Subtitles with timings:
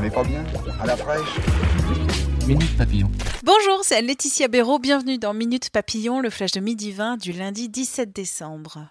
[0.00, 0.42] On n'est pas bien
[0.80, 1.28] À la fraîche
[2.46, 3.10] Minute Papillon.
[3.42, 4.78] Bonjour, c'est Laetitia Béraud.
[4.78, 8.88] Bienvenue dans Minute Papillon, le flash de midi 20 du lundi 17 décembre.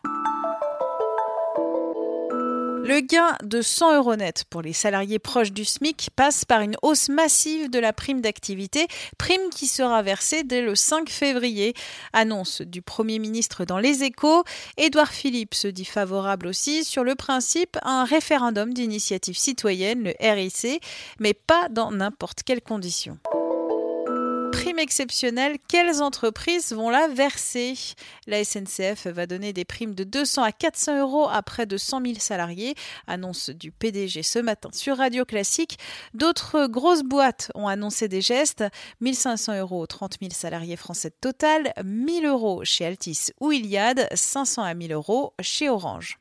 [2.83, 6.75] Le gain de 100 euros net pour les salariés proches du SMIC passe par une
[6.81, 11.73] hausse massive de la prime d'activité, prime qui sera versée dès le 5 février.
[12.13, 14.43] Annonce du Premier ministre dans Les Échos.
[14.77, 20.13] Édouard Philippe se dit favorable aussi sur le principe à un référendum d'initiative citoyenne, le
[20.19, 20.81] RIC,
[21.19, 23.17] mais pas dans n'importe quelles conditions
[24.87, 27.73] prime quelles entreprises vont la verser?
[28.27, 32.01] La SNCF va donner des primes de 200 à 400 euros à près de 100
[32.01, 32.75] 000 salariés,
[33.07, 35.77] annonce du PDG ce matin sur Radio Classique.
[36.13, 38.63] D'autres grosses boîtes ont annoncé des gestes
[39.01, 44.07] 1500 euros aux 30 000 salariés français de Total, 1000 euros chez Altis ou Iliad,
[44.13, 46.19] 500 à 1000 euros chez Orange.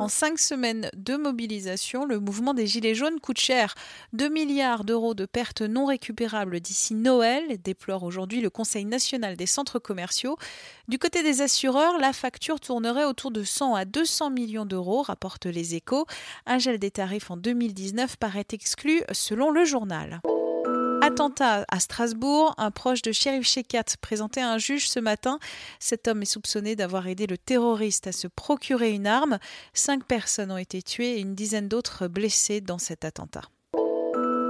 [0.00, 3.74] En cinq semaines de mobilisation, le mouvement des Gilets jaunes coûte cher.
[4.14, 9.44] 2 milliards d'euros de pertes non récupérables d'ici Noël, déplore aujourd'hui le Conseil national des
[9.44, 10.38] centres commerciaux.
[10.88, 15.44] Du côté des assureurs, la facture tournerait autour de 100 à 200 millions d'euros, rapportent
[15.44, 16.06] les échos.
[16.46, 20.22] Un gel des tarifs en 2019 paraît exclu selon le journal.
[21.02, 25.38] Attentat à Strasbourg, un proche de Sheriff Shekat présentait un juge ce matin.
[25.78, 29.38] Cet homme est soupçonné d'avoir aidé le terroriste à se procurer une arme.
[29.72, 33.42] Cinq personnes ont été tuées et une dizaine d'autres blessées dans cet attentat.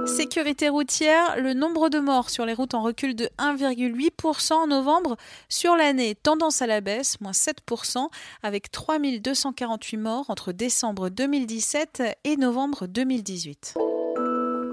[0.05, 5.15] Sécurité routière, le nombre de morts sur les routes en recul de 1,8% en novembre.
[5.47, 8.09] Sur l'année, tendance à la baisse, moins 7%,
[8.43, 13.75] avec 3248 morts entre décembre 2017 et novembre 2018.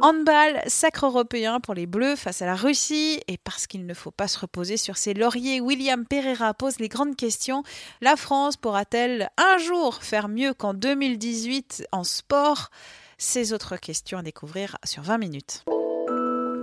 [0.03, 3.20] Handball, sacre européen pour les Bleus face à la Russie.
[3.28, 6.88] Et parce qu'il ne faut pas se reposer sur ses lauriers, William Pereira pose les
[6.88, 7.62] grandes questions.
[8.00, 12.70] La France pourra-t-elle un jour faire mieux qu'en 2018 en sport?
[13.19, 15.64] Ces autres questions à découvrir sur 20 minutes.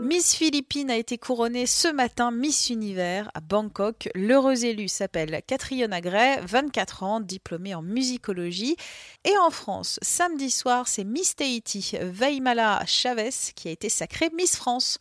[0.06, 4.08] Miss Philippines a été couronnée ce matin Miss Univers à Bangkok.
[4.14, 8.76] L'heureuse élue s'appelle Catriona Gray, 24 ans, diplômée en musicologie.
[9.24, 14.56] Et en France, samedi soir, c'est Miss Tahiti, Vaimala Chavez, qui a été sacrée Miss
[14.56, 15.00] France.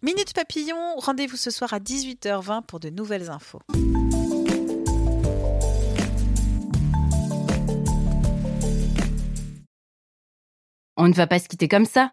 [0.00, 3.60] Minute Papillon, rendez-vous ce soir à 18h20 pour de nouvelles infos.
[10.96, 12.12] On ne va pas se quitter comme ça.